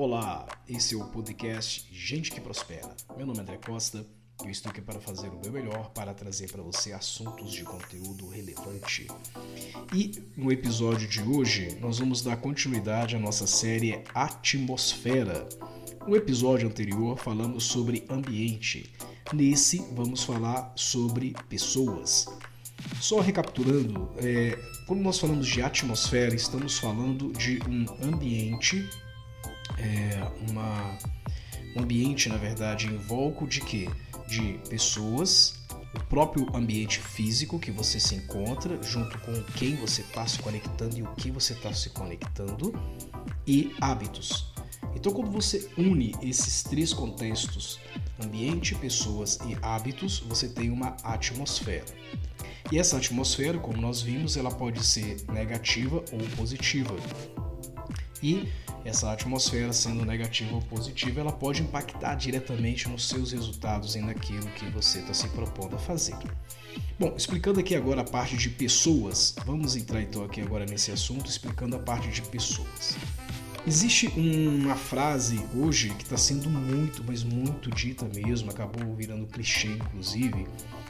Olá, 0.00 0.46
esse 0.68 0.94
é 0.94 0.96
o 0.96 1.04
podcast 1.06 1.88
Gente 1.90 2.30
que 2.30 2.40
Prospera. 2.40 2.94
Meu 3.16 3.26
nome 3.26 3.40
é 3.40 3.42
André 3.42 3.56
Costa 3.56 4.06
e 4.40 4.44
eu 4.44 4.50
estou 4.52 4.70
aqui 4.70 4.80
para 4.80 5.00
fazer 5.00 5.26
o 5.26 5.40
meu 5.40 5.50
melhor 5.50 5.90
para 5.90 6.14
trazer 6.14 6.48
para 6.52 6.62
você 6.62 6.92
assuntos 6.92 7.50
de 7.50 7.64
conteúdo 7.64 8.28
relevante. 8.28 9.08
E 9.92 10.12
no 10.36 10.52
episódio 10.52 11.08
de 11.08 11.20
hoje, 11.20 11.76
nós 11.80 11.98
vamos 11.98 12.22
dar 12.22 12.36
continuidade 12.36 13.16
à 13.16 13.18
nossa 13.18 13.44
série 13.44 14.04
Atmosfera. 14.14 15.48
No 16.06 16.14
episódio 16.14 16.68
anterior, 16.68 17.18
falamos 17.18 17.64
sobre 17.64 18.04
ambiente. 18.08 18.92
Nesse, 19.32 19.78
vamos 19.94 20.22
falar 20.22 20.72
sobre 20.76 21.34
pessoas. 21.48 22.28
Só 23.00 23.18
recapitulando, 23.18 24.12
é, 24.18 24.56
quando 24.86 25.00
nós 25.00 25.18
falamos 25.18 25.48
de 25.48 25.60
atmosfera, 25.60 26.36
estamos 26.36 26.78
falando 26.78 27.32
de 27.32 27.58
um 27.68 27.84
ambiente 28.06 28.88
é, 29.78 30.50
uma, 30.50 30.98
um 31.76 31.82
ambiente, 31.82 32.28
na 32.28 32.36
verdade, 32.36 32.86
em 32.86 32.96
volta 32.96 33.46
de 33.46 33.60
quê? 33.60 33.88
De 34.26 34.60
pessoas, 34.68 35.54
o 35.94 36.04
próprio 36.04 36.54
ambiente 36.54 37.00
físico 37.00 37.58
que 37.58 37.70
você 37.70 37.98
se 37.98 38.14
encontra, 38.14 38.82
junto 38.82 39.18
com 39.20 39.42
quem 39.54 39.76
você 39.76 40.02
está 40.02 40.26
se 40.26 40.38
conectando 40.40 40.98
e 40.98 41.02
o 41.02 41.14
que 41.14 41.30
você 41.30 41.52
está 41.52 41.72
se 41.72 41.90
conectando, 41.90 42.72
e 43.46 43.74
hábitos. 43.80 44.52
Então, 44.94 45.12
quando 45.12 45.30
você 45.30 45.70
une 45.76 46.14
esses 46.22 46.62
três 46.62 46.92
contextos, 46.92 47.78
ambiente, 48.22 48.74
pessoas 48.74 49.38
e 49.46 49.56
hábitos, 49.62 50.20
você 50.20 50.48
tem 50.48 50.70
uma 50.70 50.96
atmosfera. 51.02 51.84
E 52.70 52.78
essa 52.78 52.96
atmosfera, 52.96 53.58
como 53.58 53.80
nós 53.80 54.02
vimos, 54.02 54.36
ela 54.36 54.50
pode 54.50 54.84
ser 54.84 55.24
negativa 55.32 56.04
ou 56.12 56.18
positiva. 56.36 56.94
E 58.22 58.48
essa 58.84 59.12
atmosfera, 59.12 59.72
sendo 59.72 60.04
negativa 60.04 60.54
ou 60.54 60.62
positiva, 60.62 61.20
ela 61.20 61.32
pode 61.32 61.62
impactar 61.62 62.14
diretamente 62.14 62.88
nos 62.88 63.08
seus 63.08 63.32
resultados 63.32 63.94
e 63.96 64.00
naquilo 64.00 64.46
que 64.50 64.68
você 64.70 65.00
está 65.00 65.14
se 65.14 65.28
propondo 65.28 65.76
a 65.76 65.78
fazer. 65.78 66.16
Bom, 66.98 67.14
explicando 67.16 67.60
aqui 67.60 67.74
agora 67.74 68.00
a 68.00 68.04
parte 68.04 68.36
de 68.36 68.50
pessoas, 68.50 69.34
vamos 69.44 69.76
entrar 69.76 70.02
então 70.02 70.24
aqui 70.24 70.40
agora 70.40 70.64
nesse 70.64 70.90
assunto, 70.90 71.28
explicando 71.28 71.76
a 71.76 71.78
parte 71.78 72.08
de 72.08 72.22
pessoas. 72.22 72.96
Existe 73.66 74.06
uma 74.16 74.74
frase 74.74 75.44
hoje 75.54 75.90
que 75.90 76.04
está 76.04 76.16
sendo 76.16 76.48
muito, 76.48 77.04
mas 77.06 77.22
muito 77.22 77.70
dita 77.70 78.08
mesmo, 78.14 78.50
acabou 78.50 78.94
virando 78.94 79.26
clichê 79.26 79.68
inclusive, 79.68 80.46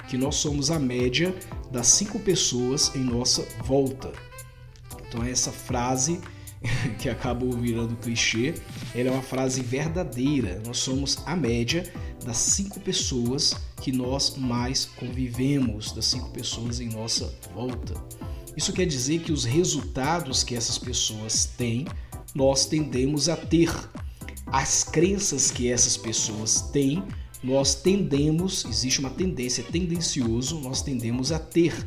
que 0.09 0.17
nós 0.17 0.37
somos 0.37 0.71
a 0.71 0.79
média 0.79 1.35
das 1.73 1.89
cinco 1.89 2.19
pessoas 2.21 2.95
em 2.95 3.01
nossa 3.01 3.43
volta. 3.65 4.13
Então 5.09 5.25
essa 5.25 5.51
frase 5.51 6.21
que 6.99 7.09
acabou 7.09 7.53
virando 7.53 7.97
clichê, 7.97 8.55
ela 8.95 9.11
é 9.11 9.13
uma 9.13 9.23
frase 9.23 9.63
verdadeira. 9.63 10.61
Nós 10.67 10.79
somos 10.79 11.19
a 11.27 11.37
média 11.37 11.91
das 12.25 12.37
cinco 12.37 12.81
pessoas 12.81 13.55
que 13.81 13.93
nós 13.93 14.37
mais 14.37 14.85
convivemos, 14.85 15.93
das 15.93 16.07
cinco 16.07 16.31
pessoas 16.31 16.81
em 16.81 16.89
nossa 16.89 17.33
volta. 17.55 17.95
Isso 18.57 18.73
quer 18.73 18.87
dizer 18.87 19.21
que 19.21 19.33
os 19.33 19.45
resultados 19.45 20.43
que 20.43 20.55
essas 20.55 20.79
pessoas 20.79 21.45
têm, 21.45 21.87
nós 22.35 22.67
tendemos 22.67 23.29
a 23.29 23.37
ter. 23.37 23.73
As 24.47 24.83
crenças 24.83 25.51
que 25.51 25.71
essas 25.71 25.97
pessoas 25.97 26.63
têm, 26.73 27.03
nós 27.43 27.77
tendemos, 27.77 28.65
existe 28.65 28.99
uma 28.99 29.11
tendência, 29.11 29.63
tendencioso, 29.63 30.59
nós 30.61 30.83
tendemos 30.83 31.31
a 31.31 31.39
ter. 31.39 31.87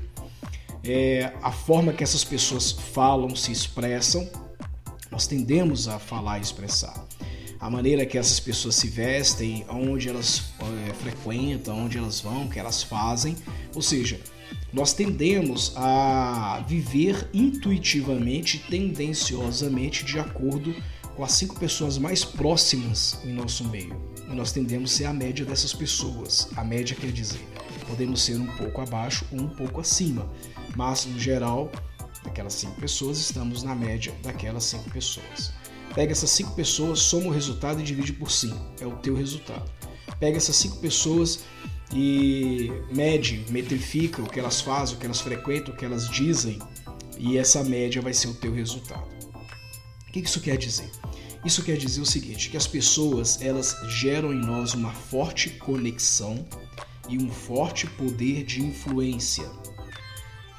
É, 0.84 1.34
a 1.42 1.52
forma 1.52 1.92
que 1.92 2.04
essas 2.04 2.24
pessoas 2.24 2.72
falam, 2.72 3.36
se 3.36 3.52
expressam, 3.52 4.28
nós 5.12 5.28
tendemos 5.28 5.88
a 5.88 6.00
falar 6.00 6.40
e 6.40 6.42
expressar. 6.42 7.06
A 7.60 7.70
maneira 7.70 8.06
que 8.06 8.18
essas 8.18 8.40
pessoas 8.40 8.76
se 8.76 8.88
vestem, 8.88 9.66
onde 9.70 10.10
elas 10.10 10.46
é, 10.88 10.94
frequentam, 10.94 11.86
onde 11.86 11.98
elas 11.98 12.20
vão, 12.22 12.46
o 12.46 12.50
que 12.50 12.58
elas 12.58 12.82
fazem. 12.82 13.36
Ou 13.76 13.82
seja, 13.84 14.20
nós 14.74 14.94
tendemos 14.94 15.74
a 15.76 16.64
viver 16.68 17.30
intuitivamente, 17.34 18.58
tendenciosamente, 18.70 20.04
de 20.04 20.18
acordo 20.18 20.74
com 21.16 21.24
as 21.24 21.34
cinco 21.34 21.60
pessoas 21.60 21.98
mais 21.98 22.24
próximas 22.24 23.20
em 23.24 23.34
nosso 23.34 23.66
meio. 23.66 23.96
E 24.28 24.34
nós 24.34 24.52
tendemos 24.52 24.94
a 24.94 24.98
ser 24.98 25.06
a 25.06 25.14
média 25.14 25.46
dessas 25.46 25.74
pessoas. 25.74 26.50
A 26.56 26.64
média 26.64 26.96
quer 26.96 27.12
dizer, 27.12 27.46
podemos 27.88 28.24
ser 28.24 28.38
um 28.38 28.48
pouco 28.56 28.82
abaixo 28.82 29.26
ou 29.32 29.42
um 29.42 29.50
pouco 29.50 29.82
acima, 29.82 30.28
mas 30.76 31.06
no 31.06 31.20
geral 31.20 31.70
daquelas 32.24 32.54
cinco 32.54 32.80
pessoas, 32.80 33.20
estamos 33.20 33.64
na 33.64 33.76
média 33.76 34.14
daquelas 34.24 34.64
cinco 34.64 34.90
pessoas. 34.90 35.52
Pega 35.94 36.12
essas 36.12 36.30
cinco 36.30 36.56
pessoas, 36.56 37.00
soma 37.00 37.28
o 37.28 37.32
resultado 37.32 37.82
e 37.82 37.84
divide 37.84 38.14
por 38.14 38.32
cinco. 38.32 38.60
É 38.80 38.86
o 38.86 38.96
teu 38.98 39.16
resultado. 39.16 39.70
Pega 40.20 40.38
essas 40.38 40.56
cinco 40.56 40.78
pessoas 40.78 41.44
e 41.94 42.72
mede, 42.92 43.46
metrifica 43.50 44.22
o 44.22 44.30
que 44.30 44.40
elas 44.40 44.62
fazem, 44.62 44.96
o 44.96 45.00
que 45.00 45.06
elas 45.06 45.20
frequentam, 45.20 45.74
o 45.74 45.78
que 45.78 45.84
elas 45.84 46.10
dizem, 46.10 46.60
e 47.18 47.38
essa 47.38 47.64
média 47.64 48.02
vai 48.02 48.14
ser 48.14 48.28
o 48.28 48.34
teu 48.34 48.54
resultado. 48.54 49.06
O 50.08 50.12
que 50.12 50.20
isso 50.20 50.40
quer 50.42 50.58
dizer? 50.58 50.90
Isso 51.44 51.64
quer 51.64 51.76
dizer 51.76 52.02
o 52.02 52.06
seguinte, 52.06 52.50
que 52.50 52.58
as 52.58 52.68
pessoas 52.68 53.42
elas 53.42 53.76
geram 53.88 54.32
em 54.32 54.40
nós 54.40 54.74
uma 54.74 54.94
forte 54.94 55.50
conexão 55.50 56.46
e 57.10 57.18
um 57.18 57.30
forte 57.30 57.88
poder 57.88 58.44
de 58.44 58.62
influência. 58.62 59.50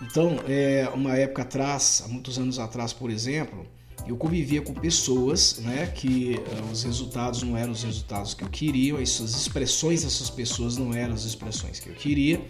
Então, 0.02 0.40
é, 0.48 0.88
uma 0.92 1.16
época 1.16 1.42
atrás, 1.42 2.02
há 2.04 2.08
muitos 2.08 2.38
anos 2.38 2.58
atrás, 2.58 2.92
por 2.92 3.10
exemplo, 3.10 3.64
eu 4.06 4.16
convivia 4.16 4.60
com 4.60 4.74
pessoas 4.74 5.58
né, 5.60 5.86
que 5.86 6.34
uh, 6.34 6.72
os 6.72 6.82
resultados 6.82 7.42
não 7.42 7.56
eram 7.56 7.70
os 7.70 7.84
resultados 7.84 8.34
que 8.34 8.42
eu 8.42 8.48
queria, 8.48 8.98
as 8.98 9.20
expressões 9.20 10.02
dessas 10.02 10.28
pessoas 10.28 10.76
não 10.76 10.92
eram 10.92 11.14
as 11.14 11.24
expressões 11.24 11.78
que 11.78 11.88
eu 11.88 11.94
queria, 11.94 12.44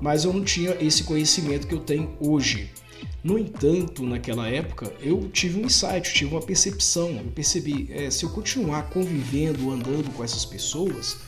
mas 0.00 0.24
eu 0.24 0.32
não 0.32 0.42
tinha 0.42 0.70
esse 0.80 1.04
conhecimento 1.04 1.66
que 1.66 1.74
eu 1.74 1.80
tenho 1.80 2.16
hoje. 2.18 2.70
No 3.22 3.38
entanto, 3.38 4.02
naquela 4.02 4.48
época, 4.48 4.90
eu 5.00 5.28
tive 5.28 5.60
um 5.60 5.66
insight, 5.66 6.08
eu 6.08 6.14
tive 6.14 6.34
uma 6.34 6.40
percepção. 6.40 7.10
Eu 7.10 7.30
percebi, 7.32 7.90
é, 7.92 8.10
se 8.10 8.24
eu 8.24 8.30
continuar 8.30 8.88
convivendo, 8.88 9.70
andando 9.70 10.10
com 10.14 10.24
essas 10.24 10.46
pessoas, 10.46 11.18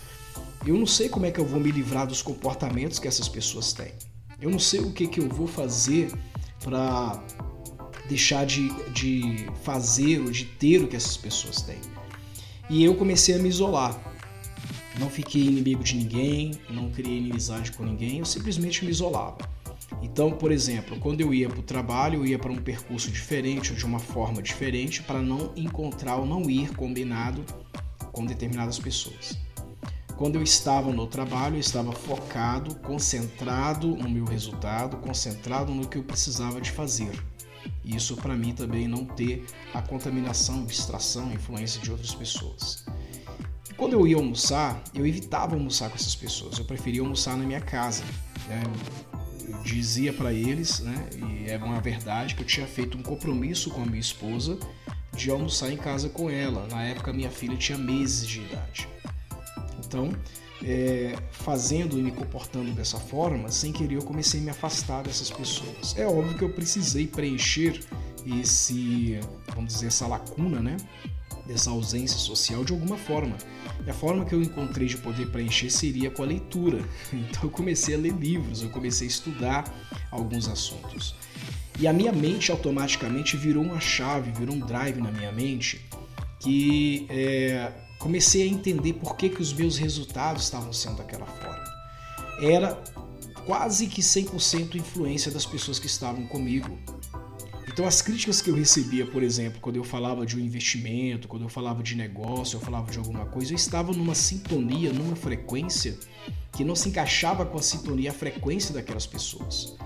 eu 0.66 0.76
não 0.76 0.86
sei 0.86 1.10
como 1.10 1.26
é 1.26 1.30
que 1.30 1.38
eu 1.38 1.44
vou 1.44 1.60
me 1.60 1.70
livrar 1.70 2.06
dos 2.06 2.22
comportamentos 2.22 2.98
que 2.98 3.06
essas 3.06 3.28
pessoas 3.28 3.74
têm. 3.74 3.92
Eu 4.42 4.50
não 4.50 4.58
sei 4.58 4.80
o 4.80 4.90
que, 4.90 5.06
que 5.06 5.20
eu 5.20 5.28
vou 5.28 5.46
fazer 5.46 6.12
para 6.64 7.22
deixar 8.08 8.44
de, 8.44 8.68
de 8.90 9.46
fazer 9.62 10.20
ou 10.20 10.32
de 10.32 10.44
ter 10.44 10.82
o 10.82 10.88
que 10.88 10.96
essas 10.96 11.16
pessoas 11.16 11.62
têm. 11.62 11.80
E 12.68 12.82
eu 12.82 12.96
comecei 12.96 13.36
a 13.36 13.38
me 13.38 13.48
isolar. 13.48 13.96
Não 14.98 15.08
fiquei 15.08 15.42
inimigo 15.42 15.84
de 15.84 15.94
ninguém, 15.94 16.52
não 16.68 16.90
criei 16.90 17.18
inimizade 17.18 17.70
com 17.72 17.84
ninguém, 17.84 18.18
eu 18.18 18.24
simplesmente 18.24 18.84
me 18.84 18.90
isolava. 18.90 19.38
Então, 20.02 20.32
por 20.32 20.50
exemplo, 20.50 20.98
quando 20.98 21.20
eu 21.20 21.32
ia 21.32 21.48
para 21.48 21.60
o 21.60 21.62
trabalho, 21.62 22.20
eu 22.20 22.26
ia 22.26 22.38
para 22.38 22.50
um 22.50 22.56
percurso 22.56 23.10
diferente 23.10 23.70
ou 23.70 23.76
de 23.76 23.86
uma 23.86 24.00
forma 24.00 24.42
diferente 24.42 25.02
para 25.02 25.22
não 25.22 25.52
encontrar 25.54 26.16
ou 26.16 26.26
não 26.26 26.50
ir 26.50 26.74
combinado 26.74 27.44
com 28.10 28.26
determinadas 28.26 28.78
pessoas. 28.78 29.38
Quando 30.16 30.36
eu 30.36 30.42
estava 30.42 30.92
no 30.92 31.06
trabalho, 31.06 31.56
eu 31.56 31.60
estava 31.60 31.92
focado, 31.92 32.74
concentrado 32.76 33.88
no 33.88 34.08
meu 34.08 34.24
resultado, 34.24 34.96
concentrado 34.98 35.72
no 35.72 35.88
que 35.88 35.98
eu 35.98 36.02
precisava 36.02 36.60
de 36.60 36.70
fazer. 36.70 37.10
Isso 37.84 38.16
para 38.16 38.34
mim 38.34 38.52
também 38.52 38.86
não 38.86 39.04
ter 39.04 39.44
a 39.74 39.82
contaminação, 39.82 40.64
distração, 40.64 41.32
influência 41.32 41.80
de 41.80 41.90
outras 41.90 42.14
pessoas. 42.14 42.84
Quando 43.76 43.94
eu 43.94 44.06
ia 44.06 44.16
almoçar, 44.16 44.80
eu 44.94 45.04
evitava 45.06 45.56
almoçar 45.56 45.88
com 45.88 45.96
essas 45.96 46.14
pessoas. 46.14 46.58
Eu 46.58 46.64
preferia 46.64 47.00
almoçar 47.00 47.36
na 47.36 47.44
minha 47.44 47.60
casa. 47.60 48.04
Né? 48.46 48.62
Eu 49.48 49.62
dizia 49.64 50.12
para 50.12 50.32
eles, 50.32 50.80
né, 50.80 51.08
e 51.16 51.50
é 51.50 51.56
uma 51.56 51.80
verdade, 51.80 52.34
que 52.34 52.42
eu 52.42 52.46
tinha 52.46 52.66
feito 52.66 52.96
um 52.96 53.02
compromisso 53.02 53.70
com 53.70 53.82
a 53.82 53.86
minha 53.86 54.00
esposa 54.00 54.56
de 55.16 55.30
almoçar 55.30 55.70
em 55.72 55.76
casa 55.76 56.08
com 56.08 56.30
ela. 56.30 56.66
Na 56.68 56.84
época, 56.84 57.12
minha 57.12 57.30
filha 57.30 57.56
tinha 57.56 57.76
meses 57.76 58.26
de 58.26 58.40
idade. 58.40 58.88
Então, 59.92 60.10
é, 60.64 61.14
fazendo 61.32 61.98
e 61.98 62.02
me 62.02 62.10
comportando 62.10 62.72
dessa 62.72 62.98
forma, 62.98 63.50
sem 63.50 63.72
querer 63.72 63.96
eu 63.96 64.02
comecei 64.02 64.40
a 64.40 64.42
me 64.42 64.48
afastar 64.48 65.02
dessas 65.02 65.30
pessoas. 65.30 65.94
É 65.98 66.06
óbvio 66.06 66.38
que 66.38 66.42
eu 66.42 66.48
precisei 66.48 67.06
preencher 67.06 67.78
esse, 68.40 69.20
vamos 69.54 69.74
dizer, 69.74 69.88
essa 69.88 70.06
lacuna, 70.06 70.60
né? 70.60 70.78
Dessa 71.46 71.68
ausência 71.70 72.18
social 72.18 72.64
de 72.64 72.72
alguma 72.72 72.96
forma. 72.96 73.36
E 73.84 73.90
a 73.90 73.92
forma 73.92 74.24
que 74.24 74.34
eu 74.34 74.40
encontrei 74.40 74.88
de 74.88 74.96
poder 74.96 75.26
preencher 75.26 75.68
seria 75.68 76.10
com 76.10 76.22
a 76.22 76.26
leitura. 76.26 76.82
Então 77.12 77.42
eu 77.42 77.50
comecei 77.50 77.94
a 77.94 77.98
ler 77.98 78.14
livros, 78.14 78.62
eu 78.62 78.70
comecei 78.70 79.06
a 79.06 79.10
estudar 79.10 79.64
alguns 80.10 80.48
assuntos. 80.48 81.14
E 81.78 81.86
a 81.86 81.92
minha 81.92 82.12
mente 82.12 82.50
automaticamente 82.50 83.36
virou 83.36 83.62
uma 83.62 83.80
chave, 83.80 84.30
virou 84.30 84.54
um 84.54 84.60
drive 84.60 85.02
na 85.02 85.10
minha 85.10 85.32
mente 85.32 85.84
que 86.38 87.06
é, 87.08 87.70
comecei 88.02 88.42
a 88.42 88.46
entender 88.46 88.94
por 88.94 89.16
que, 89.16 89.28
que 89.28 89.40
os 89.40 89.52
meus 89.52 89.78
resultados 89.78 90.42
estavam 90.42 90.72
sendo 90.72 90.96
daquela 90.96 91.24
forma. 91.24 91.64
Era 92.40 92.82
quase 93.46 93.86
que 93.86 94.02
100% 94.02 94.74
influência 94.74 95.30
das 95.30 95.46
pessoas 95.46 95.78
que 95.78 95.86
estavam 95.86 96.26
comigo. 96.26 96.76
Então 97.68 97.86
as 97.86 98.02
críticas 98.02 98.42
que 98.42 98.50
eu 98.50 98.56
recebia, 98.56 99.06
por 99.06 99.22
exemplo, 99.22 99.60
quando 99.60 99.76
eu 99.76 99.84
falava 99.84 100.26
de 100.26 100.36
um 100.36 100.40
investimento, 100.40 101.28
quando 101.28 101.42
eu 101.42 101.48
falava 101.48 101.80
de 101.80 101.94
negócio, 101.94 102.56
eu 102.56 102.60
falava 102.60 102.90
de 102.90 102.98
alguma 102.98 103.24
coisa, 103.26 103.52
eu 103.52 103.56
estava 103.56 103.92
numa 103.92 104.16
sintonia, 104.16 104.92
numa 104.92 105.14
frequência 105.14 105.96
que 106.50 106.64
não 106.64 106.74
se 106.74 106.88
encaixava 106.88 107.46
com 107.46 107.56
a 107.56 107.62
sintonia, 107.62 108.10
a 108.10 108.14
frequência 108.14 108.74
daquelas 108.74 109.06
pessoas. 109.06 109.76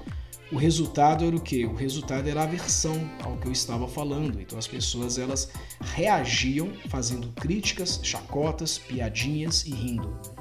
O 0.53 0.57
resultado 0.57 1.25
era 1.25 1.35
o 1.35 1.41
que? 1.41 1.65
O 1.67 1.75
resultado 1.75 2.29
era 2.29 2.41
a 2.41 2.45
aversão 2.45 3.11
ao 3.23 3.37
que 3.37 3.49
eu 3.49 3.53
estava 3.53 3.89
falando. 3.89 4.41
Então 4.41 4.59
as 4.59 4.67
pessoas 4.67 5.19
elas 5.19 5.51
reagiam 5.81 6.71
fazendo 6.89 7.29
críticas, 7.33 8.01
chacotas, 8.03 8.79
piadinhas 8.79 9.65
e 9.67 9.71
rindo 9.71 10.37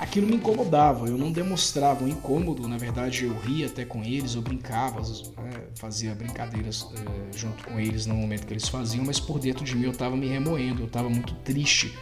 aquilo 0.00 0.26
me 0.26 0.36
incomodava, 0.36 1.06
eu 1.06 1.18
não 1.18 1.30
demonstrava 1.30 2.02
um 2.04 2.08
incômodo, 2.08 2.66
na 2.66 2.78
verdade 2.78 3.26
eu 3.26 3.38
ria 3.38 3.66
até 3.66 3.84
com 3.84 4.02
eles, 4.02 4.34
eu 4.34 4.40
brincava, 4.40 5.00
né, 5.00 5.66
fazia 5.74 6.14
brincadeiras 6.14 6.88
é, 6.96 7.36
junto 7.36 7.62
com 7.64 7.78
eles 7.78 8.06
no 8.06 8.14
momento 8.14 8.46
que 8.46 8.54
eles 8.54 8.66
faziam, 8.66 9.04
mas 9.04 9.20
por 9.20 9.38
dentro 9.38 9.62
de 9.62 9.76
mim 9.76 9.84
eu 9.84 9.90
estava 9.90 10.16
me 10.16 10.26
remoendo, 10.26 10.82
eu 10.82 10.86
estava 10.86 11.10
muito 11.10 11.34
triste, 11.44 11.94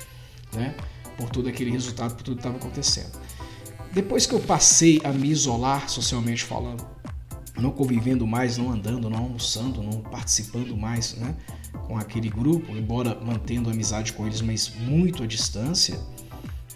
né, 0.53 0.77
por 1.17 1.29
todo 1.29 1.49
aquele 1.49 1.73
resultado, 1.73 2.15
por 2.15 2.23
tudo 2.23 2.37
que 2.37 2.41
estava 2.41 2.57
acontecendo. 2.57 3.19
Depois 3.93 4.27
que 4.27 4.35
eu 4.35 4.41
passei 4.41 5.01
a 5.03 5.13
me 5.13 5.29
isolar 5.29 5.89
socialmente 5.89 6.45
falando, 6.45 6.87
não 7.59 7.71
convivendo 7.71 8.27
mais, 8.27 8.57
não 8.57 8.71
andando, 8.71 9.11
não 9.11 9.19
almoçando, 9.19 9.83
não 9.83 10.01
participando 10.01 10.77
mais, 10.77 11.15
né, 11.15 11.35
com 11.87 11.97
aquele 11.97 12.29
grupo, 12.29 12.77
embora 12.77 13.19
mantendo 13.21 13.71
amizade 13.71 14.13
com 14.13 14.27
eles, 14.27 14.41
mas 14.41 14.73
muito 14.81 15.23
à 15.23 15.27
distância, 15.27 15.99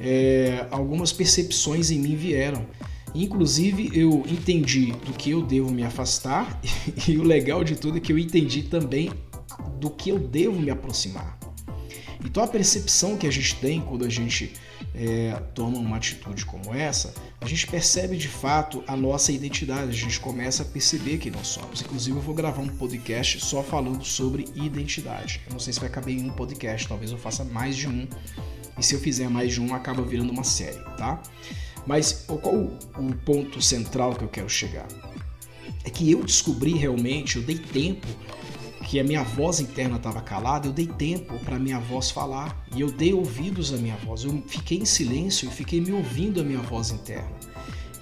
é, 0.00 0.66
algumas 0.70 1.12
percepções 1.12 1.90
em 1.90 1.98
mim 1.98 2.16
vieram. 2.16 2.66
Inclusive, 3.14 3.90
eu 3.92 4.24
entendi 4.26 4.92
do 4.92 5.12
que 5.12 5.30
eu 5.30 5.42
devo 5.42 5.70
me 5.70 5.84
afastar, 5.84 6.60
e 7.06 7.18
o 7.18 7.22
legal 7.22 7.62
de 7.62 7.76
tudo 7.76 7.98
é 7.98 8.00
que 8.00 8.12
eu 8.12 8.18
entendi 8.18 8.62
também 8.62 9.10
do 9.78 9.90
que 9.90 10.10
eu 10.10 10.18
devo 10.18 10.58
me 10.58 10.70
aproximar. 10.70 11.38
Então, 12.24 12.42
a 12.42 12.46
percepção 12.46 13.16
que 13.16 13.26
a 13.26 13.30
gente 13.30 13.56
tem 13.56 13.80
quando 13.80 14.04
a 14.04 14.08
gente 14.08 14.52
é, 14.94 15.40
toma 15.54 15.78
uma 15.78 15.96
atitude 15.96 16.44
como 16.44 16.74
essa, 16.74 17.14
a 17.40 17.46
gente 17.46 17.66
percebe 17.66 18.16
de 18.16 18.28
fato 18.28 18.82
a 18.86 18.96
nossa 18.96 19.32
identidade, 19.32 19.90
a 19.90 19.92
gente 19.92 20.20
começa 20.20 20.62
a 20.62 20.66
perceber 20.66 21.18
quem 21.18 21.32
nós 21.32 21.48
somos. 21.48 21.82
Inclusive, 21.82 22.16
eu 22.16 22.22
vou 22.22 22.34
gravar 22.34 22.62
um 22.62 22.68
podcast 22.68 23.40
só 23.40 23.62
falando 23.62 24.04
sobre 24.04 24.46
identidade. 24.54 25.40
Eu 25.46 25.52
não 25.52 25.60
sei 25.60 25.72
se 25.72 25.80
vai 25.80 25.88
caber 25.88 26.16
em 26.16 26.28
um 26.28 26.32
podcast, 26.32 26.86
talvez 26.88 27.10
eu 27.10 27.18
faça 27.18 27.44
mais 27.44 27.76
de 27.76 27.88
um 27.88 28.06
e 28.78 28.82
se 28.82 28.94
eu 28.94 29.00
fizer 29.00 29.28
mais 29.28 29.52
de 29.52 29.60
um, 29.60 29.74
acaba 29.74 30.02
virando 30.02 30.32
uma 30.32 30.44
série, 30.44 30.78
tá? 30.96 31.20
Mas 31.86 32.24
qual 32.26 32.54
o 32.54 33.14
ponto 33.24 33.60
central 33.60 34.14
que 34.14 34.24
eu 34.24 34.28
quero 34.28 34.48
chegar? 34.48 34.86
É 35.84 35.90
que 35.90 36.10
eu 36.10 36.22
descobri 36.22 36.74
realmente, 36.74 37.36
eu 37.36 37.42
dei 37.42 37.58
tempo 37.58 38.06
que 38.92 39.00
a 39.00 39.04
minha 39.04 39.22
voz 39.22 39.58
interna 39.58 39.96
estava 39.96 40.20
calada, 40.20 40.68
eu 40.68 40.72
dei 40.72 40.86
tempo 40.86 41.38
para 41.46 41.58
minha 41.58 41.80
voz 41.80 42.10
falar 42.10 42.62
e 42.76 42.82
eu 42.82 42.92
dei 42.92 43.14
ouvidos 43.14 43.72
à 43.72 43.78
minha 43.78 43.96
voz. 43.96 44.22
Eu 44.22 44.42
fiquei 44.46 44.76
em 44.76 44.84
silêncio 44.84 45.48
e 45.48 45.50
fiquei 45.50 45.80
me 45.80 45.92
ouvindo 45.92 46.42
a 46.42 46.44
minha 46.44 46.58
voz 46.58 46.90
interna. 46.90 47.32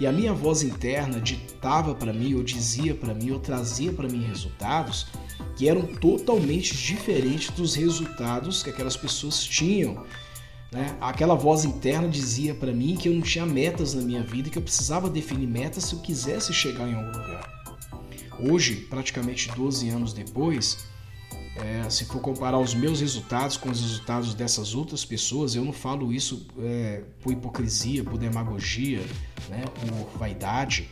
E 0.01 0.07
a 0.09 0.11
minha 0.11 0.35
voz 0.35 0.65
interna 0.65 1.21
ditava 1.21 1.95
para 1.95 2.13
mim, 2.13 2.35
ou 2.35 2.43
dizia 2.43 2.93
para 2.93 3.15
mim, 3.15 3.31
ou 3.31 3.39
trazia 3.39 3.93
para 3.93 4.09
mim 4.09 4.25
resultados 4.25 5.07
que 5.57 5.69
eram 5.69 5.83
totalmente 5.83 6.77
diferentes 6.77 7.51
dos 7.51 7.77
resultados 7.77 8.61
que 8.61 8.71
aquelas 8.71 8.97
pessoas 8.97 9.45
tinham 9.45 10.05
né? 10.73 10.97
Aquela 11.01 11.35
voz 11.35 11.65
interna 11.65 12.09
dizia 12.09 12.53
para 12.53 12.73
mim 12.73 12.97
que 12.97 13.09
eu 13.09 13.15
não 13.15 13.23
tinha 13.23 13.47
metas 13.47 13.95
na 13.95 14.03
minha 14.03 14.23
vida, 14.23 14.51
que 14.51 14.59
eu 14.59 14.63
precisava 14.63 15.09
definir 15.09 15.47
metas 15.47 15.85
se 15.85 15.95
eu 15.95 16.01
quisesse 16.01 16.53
chegar 16.53 16.89
em 16.89 16.95
algum 16.95 17.11
lugar. 17.11 17.60
Hoje, 18.43 18.77
praticamente 18.77 19.51
12 19.55 19.89
anos 19.91 20.13
depois, 20.13 20.79
é, 21.57 21.89
se 21.91 22.05
for 22.07 22.21
comparar 22.21 22.59
os 22.59 22.75
meus 22.75 23.01
resultados 23.01 23.57
com 23.57 23.69
os 23.71 23.81
resultados 23.81 24.35
dessas 24.35 24.75
outras 24.75 25.05
pessoas, 25.05 25.55
eu 25.55 25.65
não 25.65 25.73
falo 25.73 26.13
isso 26.13 26.47
é, 26.59 27.03
por 27.23 27.33
hipocrisia, 27.33 28.03
por 28.03 28.19
demagogia, 28.19 29.01
né, 29.49 29.65
por 29.81 30.19
vaidade, 30.19 30.89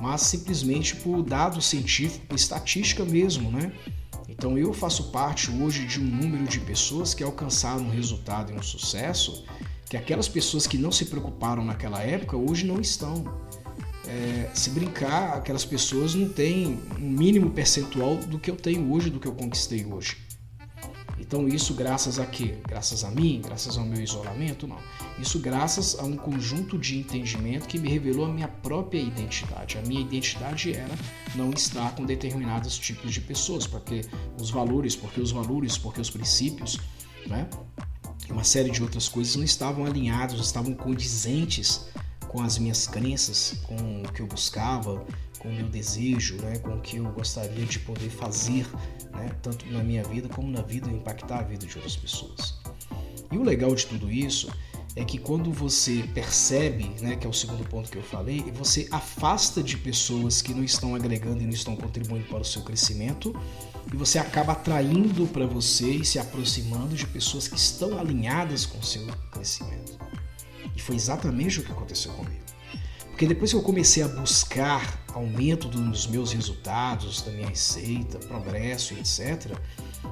mas 0.00 0.22
simplesmente 0.22 0.96
por 0.96 1.22
dado 1.22 1.60
científico, 1.60 2.26
por 2.26 2.34
estatística 2.34 3.04
mesmo, 3.04 3.50
né? 3.50 3.72
Então 4.28 4.56
eu 4.56 4.72
faço 4.72 5.10
parte 5.10 5.50
hoje 5.50 5.86
de 5.86 6.00
um 6.00 6.04
número 6.04 6.44
de 6.44 6.60
pessoas 6.60 7.12
que 7.12 7.22
alcançaram 7.22 7.84
um 7.84 7.90
resultado 7.90 8.52
e 8.52 8.54
um 8.54 8.62
sucesso 8.62 9.44
que 9.90 9.96
aquelas 9.96 10.28
pessoas 10.28 10.66
que 10.66 10.78
não 10.78 10.90
se 10.90 11.04
preocuparam 11.04 11.64
naquela 11.64 12.00
época 12.00 12.36
hoje 12.36 12.64
não 12.64 12.80
estão. 12.80 13.24
É, 14.10 14.50
se 14.52 14.70
brincar, 14.70 15.34
aquelas 15.34 15.64
pessoas 15.64 16.16
não 16.16 16.28
têm 16.28 16.80
um 16.98 17.08
mínimo 17.08 17.50
percentual 17.50 18.16
do 18.16 18.40
que 18.40 18.50
eu 18.50 18.56
tenho 18.56 18.92
hoje, 18.92 19.08
do 19.08 19.20
que 19.20 19.28
eu 19.28 19.32
conquistei 19.32 19.84
hoje. 19.84 20.16
Então 21.16 21.46
isso 21.46 21.74
graças 21.74 22.18
a 22.18 22.26
quê? 22.26 22.56
Graças 22.66 23.04
a 23.04 23.10
mim? 23.10 23.40
Graças 23.44 23.78
ao 23.78 23.84
meu 23.84 24.02
isolamento? 24.02 24.66
Não. 24.66 24.78
Isso 25.16 25.38
graças 25.38 25.96
a 25.96 26.02
um 26.02 26.16
conjunto 26.16 26.76
de 26.76 26.98
entendimento 26.98 27.68
que 27.68 27.78
me 27.78 27.88
revelou 27.88 28.26
a 28.26 28.28
minha 28.28 28.48
própria 28.48 28.98
identidade. 28.98 29.78
A 29.78 29.82
minha 29.82 30.00
identidade 30.00 30.72
era 30.72 30.94
não 31.36 31.50
estar 31.50 31.94
com 31.94 32.04
determinados 32.04 32.76
tipos 32.76 33.12
de 33.12 33.20
pessoas, 33.20 33.64
porque 33.64 34.04
os 34.40 34.50
valores, 34.50 34.96
porque 34.96 35.20
os 35.20 35.30
valores, 35.30 35.78
porque 35.78 36.00
os 36.00 36.10
princípios, 36.10 36.80
né? 37.28 37.48
Uma 38.28 38.44
série 38.44 38.70
de 38.70 38.82
outras 38.82 39.08
coisas 39.08 39.36
não 39.36 39.44
estavam 39.44 39.84
alinhados, 39.86 40.40
estavam 40.40 40.74
condizentes 40.74 41.86
com 42.30 42.40
as 42.42 42.58
minhas 42.58 42.86
crenças, 42.86 43.56
com 43.66 44.02
o 44.02 44.12
que 44.12 44.22
eu 44.22 44.26
buscava, 44.26 45.04
com 45.40 45.48
o 45.48 45.52
meu 45.52 45.68
desejo, 45.68 46.36
né, 46.36 46.58
com 46.58 46.76
o 46.76 46.80
que 46.80 46.98
eu 46.98 47.04
gostaria 47.10 47.66
de 47.66 47.80
poder 47.80 48.08
fazer, 48.08 48.64
né, 49.10 49.34
tanto 49.42 49.66
na 49.66 49.82
minha 49.82 50.04
vida 50.04 50.28
como 50.28 50.48
na 50.48 50.62
vida 50.62 50.88
impactar 50.88 51.40
a 51.40 51.42
vida 51.42 51.66
de 51.66 51.74
outras 51.74 51.96
pessoas. 51.96 52.54
E 53.32 53.36
o 53.36 53.42
legal 53.42 53.74
de 53.74 53.84
tudo 53.84 54.08
isso 54.08 54.48
é 54.94 55.04
que 55.04 55.18
quando 55.18 55.52
você 55.52 56.04
percebe, 56.14 56.94
né, 57.00 57.16
que 57.16 57.26
é 57.26 57.30
o 57.30 57.32
segundo 57.32 57.68
ponto 57.68 57.90
que 57.90 57.98
eu 57.98 58.02
falei, 58.02 58.42
você 58.54 58.86
afasta 58.92 59.60
de 59.60 59.76
pessoas 59.76 60.40
que 60.40 60.54
não 60.54 60.62
estão 60.62 60.94
agregando 60.94 61.42
e 61.42 61.46
não 61.46 61.52
estão 61.52 61.74
contribuindo 61.74 62.26
para 62.26 62.42
o 62.42 62.44
seu 62.44 62.62
crescimento, 62.62 63.34
e 63.92 63.96
você 63.96 64.20
acaba 64.20 64.52
atraindo 64.52 65.26
para 65.26 65.46
você 65.46 65.90
e 65.90 66.04
se 66.04 66.20
aproximando 66.20 66.94
de 66.94 67.08
pessoas 67.08 67.48
que 67.48 67.56
estão 67.56 67.98
alinhadas 67.98 68.66
com 68.66 68.78
o 68.78 68.84
seu 68.84 69.04
crescimento. 69.32 70.09
E 70.80 70.82
foi 70.82 70.96
exatamente 70.96 71.60
o 71.60 71.62
que 71.62 71.70
aconteceu 71.70 72.10
comigo. 72.12 72.40
Porque 73.10 73.26
depois 73.26 73.50
que 73.50 73.56
eu 73.56 73.62
comecei 73.62 74.02
a 74.02 74.08
buscar 74.08 75.04
aumento 75.12 75.68
dos 75.68 76.06
meus 76.06 76.32
resultados, 76.32 77.20
da 77.20 77.30
minha 77.30 77.48
receita, 77.48 78.18
progresso 78.18 78.94
etc., 78.94 79.52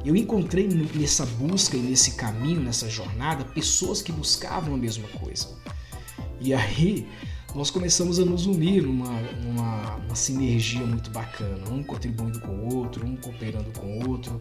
eu 0.04 0.14
encontrei 0.14 0.68
nessa 0.68 1.24
busca 1.24 1.74
e 1.74 1.80
nesse 1.80 2.12
caminho, 2.12 2.60
nessa 2.60 2.90
jornada, 2.90 3.46
pessoas 3.46 4.02
que 4.02 4.12
buscavam 4.12 4.74
a 4.74 4.76
mesma 4.76 5.08
coisa. 5.08 5.48
E 6.38 6.52
aí 6.52 7.08
nós 7.54 7.70
começamos 7.70 8.18
a 8.18 8.26
nos 8.26 8.44
unir 8.44 8.82
numa, 8.82 9.22
numa, 9.42 9.96
uma 9.96 10.14
sinergia 10.14 10.84
muito 10.84 11.10
bacana, 11.10 11.66
um 11.70 11.82
contribuindo 11.82 12.40
com 12.40 12.52
o 12.52 12.76
outro, 12.76 13.06
um 13.06 13.16
cooperando 13.16 13.70
com 13.72 13.86
o 13.86 14.10
outro. 14.10 14.38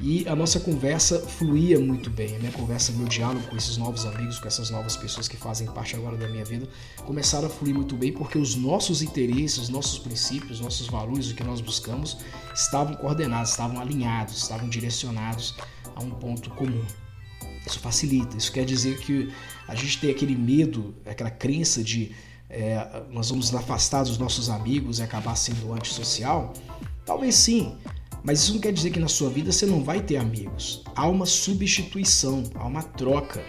E 0.00 0.28
a 0.28 0.36
nossa 0.36 0.60
conversa 0.60 1.20
fluía 1.20 1.80
muito 1.80 2.10
bem, 2.10 2.36
a 2.36 2.38
minha 2.38 2.52
conversa, 2.52 2.92
meu 2.92 3.06
diálogo 3.06 3.46
com 3.48 3.56
esses 3.56 3.76
novos 3.76 4.04
amigos, 4.04 4.38
com 4.38 4.46
essas 4.46 4.68
novas 4.68 4.94
pessoas 4.96 5.26
que 5.26 5.36
fazem 5.36 5.66
parte 5.68 5.96
agora 5.96 6.16
da 6.16 6.28
minha 6.28 6.44
vida, 6.44 6.68
começaram 7.06 7.46
a 7.46 7.50
fluir 7.50 7.74
muito 7.74 7.96
bem 7.96 8.12
porque 8.12 8.36
os 8.36 8.54
nossos 8.54 9.00
interesses, 9.00 9.56
os 9.58 9.68
nossos 9.68 9.98
princípios, 9.98 10.58
os 10.58 10.60
nossos 10.60 10.86
valores, 10.86 11.30
o 11.30 11.34
que 11.34 11.42
nós 11.42 11.60
buscamos, 11.60 12.18
estavam 12.54 12.94
coordenados, 12.94 13.50
estavam 13.50 13.80
alinhados, 13.80 14.36
estavam 14.36 14.68
direcionados 14.68 15.56
a 15.94 16.02
um 16.02 16.10
ponto 16.10 16.50
comum. 16.50 16.84
Isso 17.66 17.80
facilita, 17.80 18.36
isso 18.36 18.52
quer 18.52 18.64
dizer 18.64 18.98
que 19.00 19.32
a 19.66 19.74
gente 19.74 19.98
tem 19.98 20.10
aquele 20.10 20.36
medo, 20.36 20.94
aquela 21.06 21.30
crença 21.30 21.82
de 21.82 22.14
é, 22.48 23.02
nós 23.10 23.30
vamos 23.30 23.52
afastar 23.54 24.04
dos 24.04 24.18
nossos 24.18 24.48
amigos 24.48 24.98
e 24.98 25.02
acabar 25.02 25.34
sendo 25.34 25.72
antissocial. 25.72 26.52
Talvez 27.04 27.34
sim, 27.34 27.76
mas 28.26 28.40
isso 28.40 28.54
não 28.54 28.60
quer 28.60 28.72
dizer 28.72 28.90
que 28.90 28.98
na 28.98 29.06
sua 29.06 29.30
vida 29.30 29.52
você 29.52 29.64
não 29.64 29.84
vai 29.84 30.00
ter 30.00 30.16
amigos. 30.16 30.82
Há 30.96 31.06
uma 31.06 31.24
substituição, 31.24 32.42
há 32.56 32.66
uma 32.66 32.82
troca. 32.82 33.40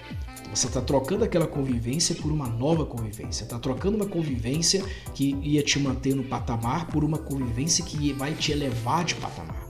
Você 0.53 0.67
está 0.67 0.79
trocando 0.79 1.23
aquela 1.23 1.47
convivência 1.47 2.13
por 2.13 2.31
uma 2.31 2.47
nova 2.47 2.85
convivência. 2.85 3.43
Está 3.43 3.57
trocando 3.57 3.97
uma 3.97 4.05
convivência 4.05 4.85
que 5.15 5.35
ia 5.41 5.63
te 5.63 5.79
manter 5.79 6.15
no 6.15 6.23
patamar 6.23 6.85
por 6.87 7.03
uma 7.03 7.17
convivência 7.17 7.83
que 7.83 8.13
vai 8.13 8.35
te 8.35 8.51
elevar 8.51 9.03
de 9.03 9.15
patamar. 9.15 9.67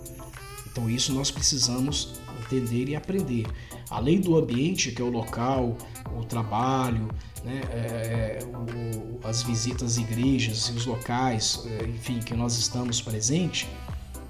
Então 0.69 0.89
isso 0.89 1.13
nós 1.13 1.31
precisamos 1.31 2.19
entender 2.41 2.89
e 2.89 2.95
aprender. 2.95 3.45
Além 3.89 4.19
do 4.19 4.37
ambiente, 4.37 4.91
que 4.91 5.01
é 5.01 5.05
o 5.05 5.09
local, 5.09 5.77
o 6.19 6.25
trabalho, 6.25 7.07
né, 7.45 7.61
é, 7.71 8.39
o, 8.43 9.25
as 9.25 9.41
visitas 9.41 9.93
às 9.93 9.97
igrejas 9.97 10.65
e 10.67 10.71
os 10.73 10.85
locais, 10.85 11.65
é, 11.65 11.85
enfim, 11.87 12.19
que 12.19 12.33
nós 12.33 12.57
estamos 12.57 13.01
presentes, 13.01 13.67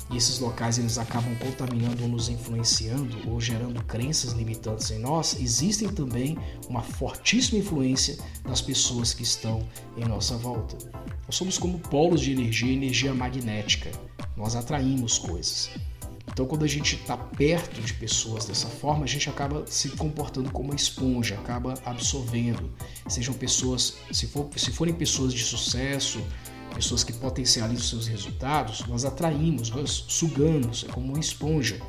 e 0.09 0.17
esses 0.17 0.39
locais 0.39 0.77
eles 0.77 0.97
acabam 0.97 1.35
contaminando 1.35 2.03
ou 2.03 2.09
nos 2.09 2.29
influenciando 2.29 3.29
ou 3.29 3.39
gerando 3.41 3.83
crenças 3.83 4.33
limitantes 4.33 4.89
em 4.91 4.99
nós, 4.99 5.37
existem 5.39 5.89
também 5.89 6.37
uma 6.69 6.81
fortíssima 6.81 7.59
influência 7.59 8.17
das 8.43 8.61
pessoas 8.61 9.13
que 9.13 9.23
estão 9.23 9.67
em 9.97 10.05
nossa 10.05 10.37
volta. 10.37 10.77
Nós 11.25 11.35
somos 11.35 11.57
como 11.57 11.79
polos 11.79 12.21
de 12.21 12.31
energia, 12.31 12.71
energia 12.71 13.13
magnética. 13.13 13.91
Nós 14.35 14.55
atraímos 14.55 15.17
coisas. 15.17 15.69
Então, 16.37 16.45
quando 16.45 16.63
a 16.63 16.67
gente 16.67 16.95
está 16.95 17.17
perto 17.17 17.81
de 17.81 17.93
pessoas 17.93 18.45
dessa 18.45 18.67
forma, 18.67 19.05
a 19.05 19.07
gente 19.07 19.27
acaba 19.29 19.65
se 19.65 19.89
comportando 19.89 20.51
como 20.51 20.69
uma 20.69 20.75
esponja, 20.75 21.35
acaba 21.35 21.73
absorvendo. 21.83 22.71
Sejam 23.07 23.33
pessoas, 23.33 23.97
se, 24.11 24.27
for, 24.27 24.47
se 24.55 24.71
forem 24.71 24.93
pessoas 24.93 25.33
de 25.33 25.43
sucesso, 25.43 26.21
pessoas 26.77 27.03
que 27.03 27.11
potencializam 27.11 27.83
seus 27.83 28.07
resultados, 28.07 28.85
nós 28.85 29.03
atraímos, 29.03 29.71
nós 29.71 30.05
sugamos, 30.07 30.85
é 30.87 30.91
como 30.91 31.07
uma 31.07 31.19
esponja. 31.19 31.81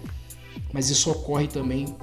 Mas 0.73 0.89
isso 0.89 1.11
ocorre 1.11 1.47
também 1.47 1.95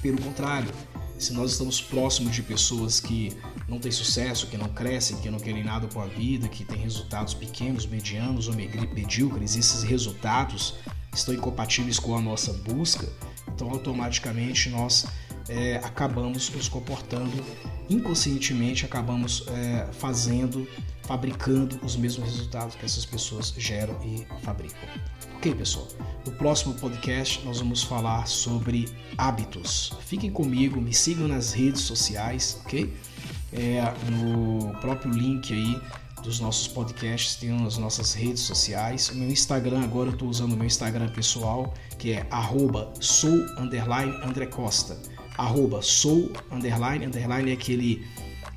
pelo 0.00 0.20
contrário. 0.20 0.70
Se 1.18 1.32
nós 1.32 1.52
estamos 1.52 1.80
próximos 1.80 2.34
de 2.34 2.42
pessoas 2.42 3.00
que 3.00 3.32
não 3.68 3.80
têm 3.80 3.90
sucesso, 3.90 4.46
que 4.46 4.56
não 4.56 4.68
crescem, 4.68 5.16
que 5.16 5.28
não 5.28 5.40
querem 5.40 5.64
nada 5.64 5.88
com 5.88 6.00
a 6.00 6.06
vida, 6.06 6.48
que 6.48 6.64
têm 6.64 6.78
resultados 6.78 7.34
pequenos, 7.34 7.84
medianos 7.84 8.46
ou 8.46 8.54
medíocres, 8.54 9.56
esses 9.56 9.82
resultados 9.82 10.74
estão 11.12 11.34
incompatíveis 11.34 11.98
com 11.98 12.16
a 12.16 12.20
nossa 12.20 12.52
busca, 12.52 13.08
então 13.48 13.70
automaticamente 13.70 14.68
nós 14.68 15.06
é, 15.48 15.76
acabamos 15.76 16.50
nos 16.50 16.68
comportando 16.68 17.44
inconscientemente, 17.88 18.84
acabamos 18.84 19.44
é, 19.48 19.86
fazendo, 19.92 20.66
fabricando 21.02 21.78
os 21.82 21.96
mesmos 21.96 22.28
resultados 22.28 22.74
que 22.74 22.84
essas 22.84 23.04
pessoas 23.04 23.54
geram 23.56 23.98
e 24.04 24.26
fabricam. 24.42 24.88
Ok, 25.36 25.54
pessoal? 25.54 25.88
No 26.24 26.32
próximo 26.32 26.74
podcast 26.74 27.44
nós 27.44 27.58
vamos 27.58 27.82
falar 27.82 28.26
sobre 28.26 28.88
hábitos. 29.18 29.92
Fiquem 30.06 30.30
comigo, 30.30 30.80
me 30.80 30.92
sigam 30.92 31.28
nas 31.28 31.52
redes 31.52 31.82
sociais, 31.82 32.60
ok? 32.64 32.92
É, 33.52 33.82
no 34.10 34.72
próprio 34.80 35.12
link 35.12 35.52
aí 35.52 35.80
dos 36.24 36.40
nossos 36.40 36.66
podcasts, 36.66 37.36
tem 37.36 37.50
nas 37.50 37.76
nossas 37.76 38.14
redes 38.14 38.42
sociais. 38.42 39.10
O 39.10 39.14
meu 39.14 39.28
Instagram, 39.28 39.82
agora 39.84 40.08
eu 40.08 40.14
estou 40.14 40.28
usando 40.28 40.54
o 40.54 40.56
meu 40.56 40.66
Instagram 40.66 41.08
pessoal, 41.10 41.74
que 41.98 42.12
é 42.12 42.26
arroba 42.30 42.92
sou 42.98 43.30
underline 43.58 44.12
André 44.24 44.46
Costa. 44.46 44.96
Arroba 45.36 45.82
sou 45.82 46.30
underline, 46.50 47.06
underline 47.06 47.50
é 47.50 47.54
aquele 47.54 48.06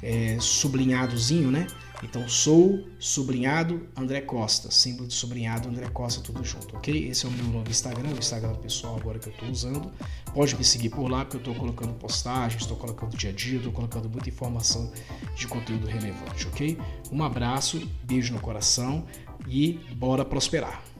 é, 0.01 0.37
sublinhadozinho, 0.39 1.51
né? 1.51 1.67
Então, 2.03 2.29
sou 2.29 2.87
sublinhado 2.99 3.87
André 3.95 4.21
Costa, 4.21 4.69
símbolo 4.69 5.07
de 5.07 5.15
sublinhado 5.15 5.67
André 5.67 5.87
Costa, 5.89 6.21
tudo 6.21 6.43
junto, 6.43 6.77
ok? 6.77 7.09
Esse 7.09 7.25
é 7.25 7.29
o 7.29 7.31
meu 7.31 7.45
novo 7.45 7.69
Instagram, 7.69 8.09
o 8.09 8.19
Instagram 8.19 8.53
pessoal 8.55 8.97
agora 8.97 9.17
que 9.17 9.29
eu 9.29 9.33
estou 9.33 9.49
usando. 9.49 9.91
Pode 10.31 10.55
me 10.55 10.63
seguir 10.63 10.89
por 10.89 11.09
lá, 11.09 11.25
porque 11.25 11.37
eu 11.37 11.39
estou 11.39 11.55
colocando 11.55 11.93
postagens, 11.93 12.61
estou 12.61 12.77
colocando 12.77 13.17
dia 13.17 13.31
a 13.31 13.33
dia, 13.33 13.57
estou 13.57 13.71
colocando 13.71 14.07
muita 14.07 14.29
informação 14.29 14.91
de 15.35 15.47
conteúdo 15.47 15.87
relevante, 15.87 16.47
ok? 16.47 16.77
Um 17.11 17.23
abraço, 17.23 17.81
beijo 18.03 18.31
no 18.31 18.39
coração 18.39 19.03
e 19.47 19.79
bora 19.95 20.23
prosperar! 20.23 20.96